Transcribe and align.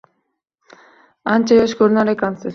Ancha 1.35 1.59
yosh 1.61 1.81
ko'rinar 1.83 2.13
ekansiz. 2.17 2.49